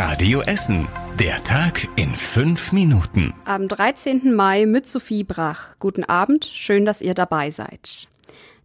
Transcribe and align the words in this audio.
Radio 0.00 0.42
Essen. 0.42 0.86
Der 1.18 1.42
Tag 1.42 1.88
in 1.96 2.14
fünf 2.14 2.72
Minuten. 2.72 3.34
Am 3.46 3.66
13. 3.66 4.32
Mai 4.32 4.64
mit 4.64 4.86
Sophie 4.86 5.24
Brach. 5.24 5.74
Guten 5.80 6.04
Abend, 6.04 6.44
schön, 6.44 6.84
dass 6.84 7.02
ihr 7.02 7.14
dabei 7.14 7.50
seid. 7.50 8.06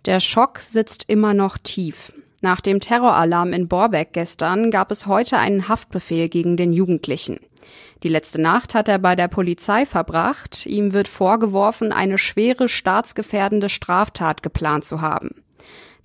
Der 0.05 0.19
Schock 0.19 0.59
sitzt 0.59 1.05
immer 1.07 1.33
noch 1.33 1.57
tief. 1.57 2.13
Nach 2.41 2.61
dem 2.61 2.79
Terroralarm 2.79 3.51
in 3.51 3.67
Borbeck 3.67 4.13
gestern 4.13 4.69
gab 4.69 4.91
es 4.91 5.07
heute 5.07 5.39
einen 5.39 5.67
Haftbefehl 5.67 6.29
gegen 6.29 6.55
den 6.55 6.71
Jugendlichen. 6.71 7.39
Die 8.03 8.09
letzte 8.09 8.39
Nacht 8.39 8.75
hat 8.75 8.87
er 8.87 8.99
bei 8.99 9.15
der 9.15 9.27
Polizei 9.27 9.87
verbracht. 9.87 10.67
Ihm 10.67 10.93
wird 10.93 11.07
vorgeworfen, 11.07 11.91
eine 11.91 12.19
schwere 12.19 12.69
staatsgefährdende 12.69 13.69
Straftat 13.69 14.43
geplant 14.43 14.85
zu 14.85 15.01
haben. 15.01 15.43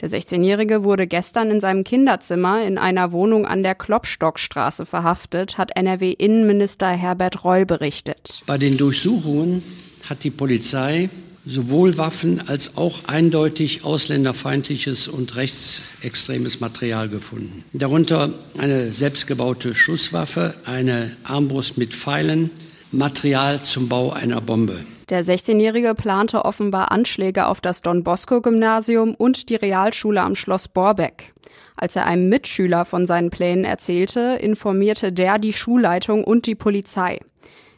Der 0.01 0.09
16-Jährige 0.09 0.85
wurde 0.85 1.09
gestern 1.09 1.51
in 1.51 1.61
seinem 1.61 1.83
Kinderzimmer 1.83 2.65
in 2.65 2.79
einer 2.79 3.11
Wohnung 3.11 3.47
an 3.47 3.65
der 3.65 3.75
Klopstockstraße 3.75 4.87
verhaftet, 4.87 5.59
hat 5.59 5.77
NRW-Innenminister 5.77 6.89
Herbert 6.89 7.45
Reul 7.45 7.67
berichtet. 7.67 8.43
Bei 8.47 8.59
den 8.59 8.77
Durchsuchungen 8.77 9.63
hat 10.09 10.23
die 10.23 10.31
Polizei 10.31 11.11
sowohl 11.45 11.97
Waffen 11.99 12.47
als 12.47 12.77
auch 12.77 13.07
eindeutig 13.07 13.85
ausländerfeindliches 13.85 15.09
und 15.09 15.35
rechtsextremes 15.35 16.61
Material 16.61 17.09
gefunden. 17.09 17.65
Darunter 17.73 18.31
eine 18.59 18.93
selbstgebaute 18.93 19.75
Schusswaffe, 19.75 20.55
eine 20.65 21.17
Armbrust 21.25 21.79
mit 21.79 21.95
Pfeilen, 21.95 22.51
Material 22.93 23.61
zum 23.61 23.89
Bau 23.89 24.13
einer 24.13 24.41
Bombe. 24.41 24.79
Der 25.11 25.25
16-Jährige 25.25 25.95
plante 25.95 26.45
offenbar 26.45 26.93
Anschläge 26.93 27.47
auf 27.47 27.63
das 27.63 27.81
Don 27.81 28.05
Bosco 28.05 28.43
Gymnasium 28.43 29.15
und 29.15 29.49
die 29.49 29.55
Realschule 29.55 30.21
am 30.21 30.35
Schloss 30.35 30.69
Borbeck. 30.69 31.33
Als 31.77 31.97
er 31.97 32.05
einem 32.05 32.29
Mitschüler 32.29 32.85
von 32.85 33.07
seinen 33.07 33.31
Plänen 33.31 33.65
erzählte, 33.65 34.39
informierte 34.41 35.11
der 35.11 35.39
die 35.39 35.55
Schulleitung 35.55 36.25
und 36.25 36.45
die 36.45 36.55
Polizei. 36.55 37.21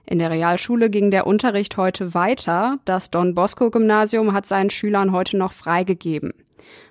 In 0.07 0.19
der 0.19 0.31
Realschule 0.31 0.91
ging 0.91 1.13
der 1.13 1.29
Unterricht 1.29 1.77
heute 1.77 2.15
weiter. 2.15 2.79
Das 2.85 3.13
Don 3.13 3.37
Bosco 3.37 3.71
Gymnasium 3.71 4.33
hat 4.33 4.47
seinen 4.47 4.71
Schülern 4.71 5.13
heute 5.13 5.37
noch 5.37 5.53
freigegeben. 5.53 6.33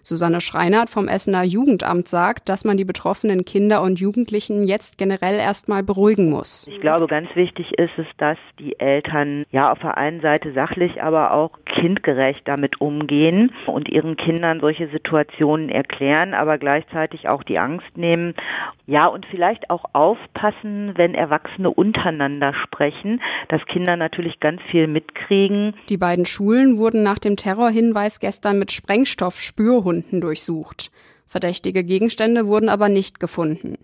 Susanne 0.03 0.41
Schreinert 0.41 0.89
vom 0.89 1.07
Essener 1.07 1.43
Jugendamt 1.43 2.07
sagt, 2.07 2.49
dass 2.49 2.65
man 2.65 2.77
die 2.77 2.85
betroffenen 2.85 3.45
Kinder 3.45 3.81
und 3.81 3.99
Jugendlichen 3.99 4.63
jetzt 4.65 4.97
generell 4.97 5.35
erstmal 5.35 5.83
beruhigen 5.83 6.29
muss. 6.29 6.67
Ich 6.67 6.81
glaube, 6.81 7.07
ganz 7.07 7.27
wichtig 7.35 7.73
ist 7.77 7.97
es, 7.97 8.07
dass 8.17 8.37
die 8.59 8.79
Eltern 8.79 9.45
ja 9.51 9.71
auf 9.71 9.79
der 9.79 9.97
einen 9.97 10.21
Seite 10.21 10.53
sachlich, 10.53 11.01
aber 11.01 11.33
auch 11.33 11.51
kindgerecht 11.65 12.41
damit 12.45 12.81
umgehen 12.81 13.51
und 13.67 13.89
ihren 13.89 14.17
Kindern 14.17 14.59
solche 14.59 14.87
Situationen 14.89 15.69
erklären, 15.69 16.33
aber 16.33 16.57
gleichzeitig 16.57 17.27
auch 17.27 17.43
die 17.43 17.59
Angst 17.59 17.95
nehmen. 17.95 18.33
Ja, 18.85 19.07
und 19.07 19.25
vielleicht 19.27 19.69
auch 19.69 19.85
aufpassen, 19.93 20.93
wenn 20.95 21.13
Erwachsene 21.13 21.69
untereinander 21.69 22.53
sprechen, 22.53 23.21
dass 23.47 23.63
Kinder 23.65 23.95
natürlich 23.97 24.39
ganz 24.39 24.61
viel 24.71 24.87
mitkriegen. 24.87 25.73
Die 25.89 25.97
beiden 25.97 26.25
Schulen 26.25 26.77
wurden 26.77 27.03
nach 27.03 27.19
dem 27.19 27.35
Terrorhinweis 27.35 28.19
gestern 28.19 28.57
mit 28.59 28.71
Sprengstoffspürhunden 29.89 30.21
durchsucht. 30.21 30.91
Verdächtige 31.27 31.83
Gegenstände 31.83 32.47
wurden 32.47 32.69
aber 32.69 32.89
nicht 32.89 33.19
gefunden. 33.19 33.77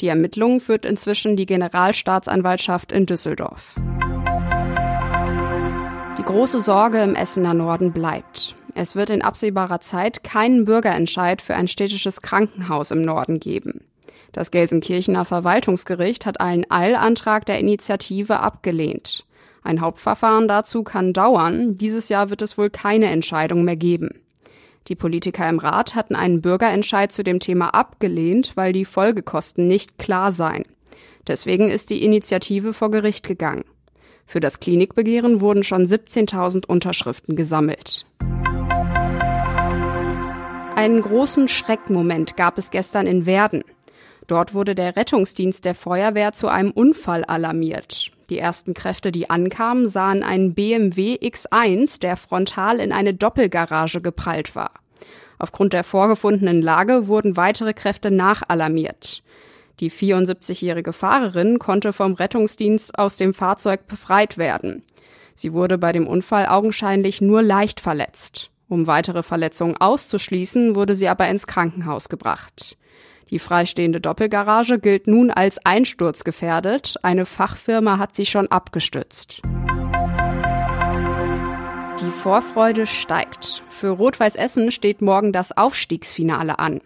Die 0.00 0.08
Ermittlungen 0.08 0.60
führt 0.60 0.84
inzwischen 0.84 1.36
die 1.36 1.46
Generalstaatsanwaltschaft 1.46 2.92
in 2.92 3.06
Düsseldorf 3.06 3.74
große 6.26 6.60
Sorge 6.60 7.02
im 7.02 7.14
Essener 7.14 7.54
Norden 7.54 7.92
bleibt. 7.92 8.56
Es 8.74 8.96
wird 8.96 9.10
in 9.10 9.22
absehbarer 9.22 9.80
Zeit 9.80 10.24
keinen 10.24 10.64
Bürgerentscheid 10.64 11.40
für 11.40 11.54
ein 11.54 11.68
städtisches 11.68 12.20
Krankenhaus 12.20 12.90
im 12.90 13.02
Norden 13.02 13.38
geben. 13.38 13.82
Das 14.32 14.50
Gelsenkirchener 14.50 15.24
Verwaltungsgericht 15.24 16.26
hat 16.26 16.40
einen 16.40 16.68
Eilantrag 16.68 17.46
der 17.46 17.60
Initiative 17.60 18.40
abgelehnt. 18.40 19.24
Ein 19.62 19.80
Hauptverfahren 19.80 20.48
dazu 20.48 20.82
kann 20.82 21.12
dauern. 21.12 21.78
Dieses 21.78 22.08
Jahr 22.08 22.28
wird 22.28 22.42
es 22.42 22.58
wohl 22.58 22.70
keine 22.70 23.06
Entscheidung 23.06 23.62
mehr 23.62 23.76
geben. 23.76 24.10
Die 24.88 24.94
Politiker 24.94 25.48
im 25.48 25.58
Rat 25.58 25.94
hatten 25.94 26.14
einen 26.14 26.40
Bürgerentscheid 26.40 27.10
zu 27.10 27.24
dem 27.24 27.40
Thema 27.40 27.70
abgelehnt, 27.70 28.52
weil 28.54 28.72
die 28.72 28.84
Folgekosten 28.84 29.66
nicht 29.66 29.98
klar 29.98 30.30
seien. 30.30 30.64
Deswegen 31.26 31.70
ist 31.70 31.90
die 31.90 32.04
Initiative 32.04 32.72
vor 32.72 32.90
Gericht 32.90 33.26
gegangen. 33.26 33.64
Für 34.26 34.40
das 34.40 34.60
Klinikbegehren 34.60 35.40
wurden 35.40 35.64
schon 35.64 35.86
17.000 35.86 36.66
Unterschriften 36.66 37.34
gesammelt. 37.36 38.06
Einen 40.76 41.00
großen 41.00 41.48
Schreckmoment 41.48 42.36
gab 42.36 42.58
es 42.58 42.70
gestern 42.70 43.06
in 43.06 43.26
Werden. 43.26 43.64
Dort 44.26 44.54
wurde 44.54 44.74
der 44.74 44.94
Rettungsdienst 44.94 45.64
der 45.64 45.74
Feuerwehr 45.74 46.32
zu 46.32 46.48
einem 46.48 46.70
Unfall 46.70 47.24
alarmiert. 47.24 48.12
Die 48.30 48.38
ersten 48.38 48.74
Kräfte, 48.74 49.12
die 49.12 49.30
ankamen, 49.30 49.88
sahen 49.88 50.22
einen 50.22 50.54
BMW 50.54 51.16
X1, 51.16 52.00
der 52.00 52.16
frontal 52.16 52.80
in 52.80 52.92
eine 52.92 53.14
Doppelgarage 53.14 54.00
geprallt 54.00 54.56
war. 54.56 54.72
Aufgrund 55.38 55.72
der 55.72 55.84
vorgefundenen 55.84 56.62
Lage 56.62 57.08
wurden 57.08 57.36
weitere 57.36 57.74
Kräfte 57.74 58.10
nachalarmiert. 58.10 59.22
Die 59.80 59.90
74-jährige 59.90 60.92
Fahrerin 60.92 61.58
konnte 61.58 61.92
vom 61.92 62.14
Rettungsdienst 62.14 62.98
aus 62.98 63.16
dem 63.18 63.34
Fahrzeug 63.34 63.86
befreit 63.86 64.38
werden. 64.38 64.82
Sie 65.34 65.52
wurde 65.52 65.76
bei 65.76 65.92
dem 65.92 66.06
Unfall 66.06 66.46
augenscheinlich 66.46 67.20
nur 67.20 67.42
leicht 67.42 67.80
verletzt. 67.80 68.50
Um 68.68 68.86
weitere 68.86 69.22
Verletzungen 69.22 69.76
auszuschließen, 69.76 70.74
wurde 70.74 70.94
sie 70.94 71.08
aber 71.08 71.28
ins 71.28 71.46
Krankenhaus 71.46 72.08
gebracht. 72.08 72.78
Die 73.30 73.38
freistehende 73.38 74.00
Doppelgarage 74.00 74.78
gilt 74.78 75.06
nun 75.08 75.30
als 75.30 75.64
einsturzgefährdet. 75.64 76.94
Eine 77.02 77.26
Fachfirma 77.26 77.98
hat 77.98 78.14
sie 78.14 78.26
schon 78.26 78.48
abgestützt. 78.48 79.42
Die 82.00 82.10
Vorfreude 82.22 82.86
steigt. 82.86 83.62
Für 83.68 83.88
Rot-Weiß 83.88 84.36
Essen 84.36 84.70
steht 84.70 85.02
morgen 85.02 85.32
das 85.32 85.56
Aufstiegsfinale 85.56 86.58
an. 86.58 86.80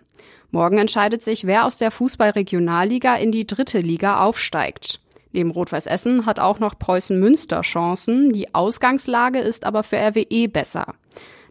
Morgen 0.50 0.78
entscheidet 0.78 1.22
sich, 1.22 1.46
wer 1.46 1.66
aus 1.66 1.76
der 1.76 1.90
Fußball-Regionalliga 1.90 3.16
in 3.16 3.32
die 3.32 3.46
dritte 3.46 3.80
Liga 3.80 4.20
aufsteigt. 4.20 4.98
Neben 5.32 5.50
Rot-Weiß 5.50 5.86
Essen 5.86 6.26
hat 6.26 6.40
auch 6.40 6.58
noch 6.58 6.78
Preußen 6.78 7.20
Münster 7.20 7.60
Chancen. 7.60 8.32
Die 8.32 8.54
Ausgangslage 8.54 9.38
ist 9.38 9.64
aber 9.64 9.82
für 9.82 9.96
RWE 9.96 10.48
besser. 10.48 10.94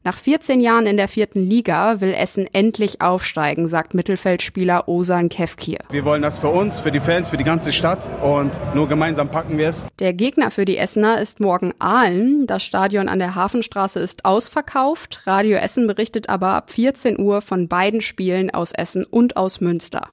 Nach 0.04 0.16
14 0.16 0.62
Jahren 0.62 0.86
in 0.86 0.96
der 0.96 1.10
vierten 1.10 1.42
Liga 1.42 2.00
will 2.00 2.14
Essen 2.14 2.48
endlich 2.54 3.02
aufsteigen, 3.02 3.68
sagt 3.68 3.94
Mittelfeldspieler 3.94 4.88
Osan 4.88 5.28
Kevkir. 5.28 5.80
Wir 5.90 6.06
wollen 6.06 6.22
das 6.22 6.38
für 6.38 6.48
uns, 6.48 6.80
für 6.80 6.92
die 6.92 7.02
Fans, 7.02 7.30
für 7.30 7.38
die 7.38 7.44
ganze 7.44 7.74
Stadt 7.74 8.10
und 8.24 8.52
nur 8.74 8.88
gemeinsam 8.88 9.30
packen 9.30 9.58
wir 9.58 9.68
es. 9.68 9.86
Der 10.00 10.14
Gegner 10.14 10.52
für 10.52 10.64
die 10.64 10.78
Essener 10.78 11.20
ist 11.20 11.42
morgen 11.42 11.74
Aalen. 11.80 12.48
Das 12.48 12.64
Stadion 12.64 13.10
an 13.10 13.20
der 13.20 13.36
Hafenstraße 13.36 14.00
ist 14.00 14.24
ausverkauft. 14.24 15.28
Radio 15.28 15.58
Essen 15.58 15.86
berichtet 15.86 16.30
aber 16.30 16.54
ab 16.54 16.72
14 16.72 17.20
Uhr 17.20 17.42
von 17.42 17.68
beiden 17.68 18.00
Spielen 18.00 18.52
aus 18.52 18.72
Essen 18.72 19.04
und 19.04 19.36
aus 19.36 19.60
Münster. 19.60 20.10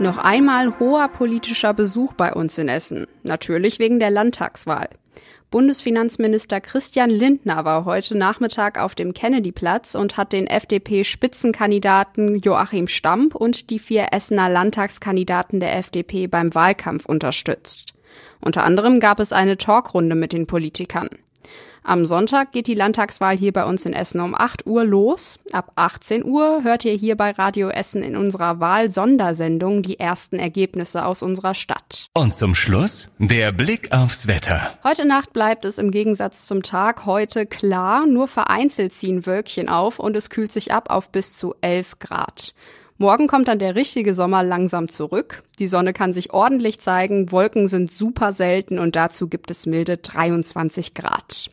Noch 0.00 0.18
einmal 0.18 0.80
hoher 0.80 1.06
politischer 1.06 1.72
Besuch 1.72 2.14
bei 2.14 2.32
uns 2.34 2.58
in 2.58 2.68
Essen. 2.68 3.06
Natürlich 3.22 3.78
wegen 3.78 4.00
der 4.00 4.10
Landtagswahl. 4.10 4.88
Bundesfinanzminister 5.52 6.62
Christian 6.62 7.10
Lindner 7.10 7.66
war 7.66 7.84
heute 7.84 8.16
Nachmittag 8.16 8.80
auf 8.80 8.94
dem 8.94 9.12
Kennedyplatz 9.12 9.94
und 9.94 10.16
hat 10.16 10.32
den 10.32 10.46
FDP-Spitzenkandidaten 10.46 12.40
Joachim 12.40 12.88
Stamp 12.88 13.34
und 13.34 13.68
die 13.68 13.78
vier 13.78 14.08
Essener 14.12 14.48
Landtagskandidaten 14.48 15.60
der 15.60 15.76
FDP 15.76 16.26
beim 16.26 16.54
Wahlkampf 16.54 17.04
unterstützt. 17.04 17.92
Unter 18.40 18.64
anderem 18.64 18.98
gab 18.98 19.20
es 19.20 19.30
eine 19.30 19.58
Talkrunde 19.58 20.14
mit 20.14 20.32
den 20.32 20.46
Politikern. 20.46 21.10
Am 21.84 22.06
Sonntag 22.06 22.52
geht 22.52 22.68
die 22.68 22.74
Landtagswahl 22.74 23.36
hier 23.36 23.52
bei 23.52 23.64
uns 23.64 23.84
in 23.84 23.92
Essen 23.92 24.20
um 24.20 24.36
8 24.36 24.66
Uhr 24.66 24.84
los. 24.84 25.40
Ab 25.50 25.72
18 25.74 26.24
Uhr 26.24 26.62
hört 26.62 26.84
ihr 26.84 26.94
hier 26.94 27.16
bei 27.16 27.32
Radio 27.32 27.70
Essen 27.70 28.04
in 28.04 28.16
unserer 28.16 28.60
Wahl-Sondersendung 28.60 29.82
die 29.82 29.98
ersten 29.98 30.38
Ergebnisse 30.38 31.04
aus 31.04 31.24
unserer 31.24 31.54
Stadt. 31.54 32.08
Und 32.14 32.36
zum 32.36 32.54
Schluss 32.54 33.10
der 33.18 33.50
Blick 33.50 33.92
aufs 33.92 34.28
Wetter. 34.28 34.78
Heute 34.84 35.04
Nacht 35.04 35.32
bleibt 35.32 35.64
es 35.64 35.78
im 35.78 35.90
Gegensatz 35.90 36.46
zum 36.46 36.62
Tag 36.62 37.04
heute 37.04 37.46
klar, 37.46 38.06
nur 38.06 38.28
vereinzelt 38.28 38.94
ziehen 38.94 39.26
Wölkchen 39.26 39.68
auf 39.68 39.98
und 39.98 40.16
es 40.16 40.30
kühlt 40.30 40.52
sich 40.52 40.72
ab 40.72 40.88
auf 40.88 41.08
bis 41.08 41.36
zu 41.36 41.56
11 41.62 41.98
Grad. 41.98 42.54
Morgen 42.98 43.26
kommt 43.26 43.48
dann 43.48 43.58
der 43.58 43.74
richtige 43.74 44.14
Sommer 44.14 44.44
langsam 44.44 44.88
zurück. 44.88 45.42
Die 45.58 45.66
Sonne 45.66 45.92
kann 45.92 46.14
sich 46.14 46.32
ordentlich 46.32 46.80
zeigen, 46.80 47.32
Wolken 47.32 47.66
sind 47.66 47.90
super 47.90 48.32
selten 48.32 48.78
und 48.78 48.96
dazu 48.96 49.28
gibt 49.28 49.50
es 49.50 49.66
milde 49.66 49.96
23 49.96 50.94
Grad. 50.94 51.50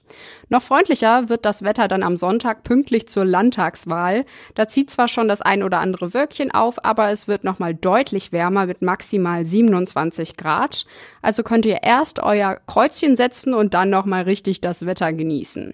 Noch 0.50 0.62
freundlicher 0.62 1.30
wird 1.30 1.46
das 1.46 1.64
Wetter 1.64 1.88
dann 1.88 2.04
am 2.04 2.18
Sonntag 2.18 2.64
pünktlich 2.64 3.08
zur 3.08 3.26
Landtagswahl. 3.26 4.26
Da 4.54 4.68
zieht 4.68 4.92
zwar 4.92 5.08
schon 5.08 5.28
das 5.28 5.42
ein 5.42 5.64
oder 5.64 5.80
andere 5.80 6.14
Wölkchen 6.14 6.52
auf, 6.52 6.84
aber 6.84 7.10
es 7.10 7.28
wird 7.28 7.44
nochmal 7.44 7.74
deutlich 7.74 8.32
wärmer 8.32 8.66
mit 8.66 8.82
maximal 8.82 9.46
27 9.46 10.38
Grad. 10.38 10.86
Also 11.22 11.44
könnt 11.44 11.66
ihr 11.66 11.84
erst 11.84 12.20
euer 12.20 12.60
Kreuzchen 12.68 13.16
setzen 13.16 13.54
und 13.54 13.74
dann 13.74 13.90
nochmal 13.90 14.24
richtig 14.24 14.62
das 14.62 14.86
Wetter 14.86 15.14
genießen. 15.14 15.74